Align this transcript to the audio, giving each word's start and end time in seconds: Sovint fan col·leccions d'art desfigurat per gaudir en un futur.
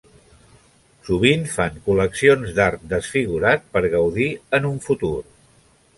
Sovint 1.09 1.43
fan 1.57 1.77
col·leccions 1.89 2.55
d'art 2.61 2.89
desfigurat 2.95 3.69
per 3.77 3.85
gaudir 3.97 4.29
en 4.61 4.67
un 4.75 4.85
futur. 4.87 5.17